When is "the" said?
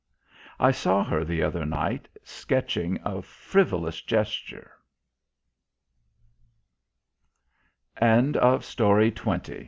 1.23-1.43, 7.93-8.31